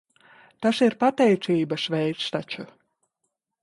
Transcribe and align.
Tas 0.65 0.79
ir 0.85 0.95
pateicības 1.05 1.87
veids 1.97 2.35
taču. 2.39 2.69